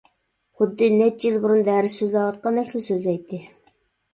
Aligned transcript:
خۇددى 0.61 0.87
نەچچە 0.93 1.27
يىل 1.29 1.37
بۇرۇن 1.43 1.61
دەرس 1.67 1.99
سۆزلەۋاتقاندەكلا 2.01 2.83
سۆزلەيتتى. 2.89 3.45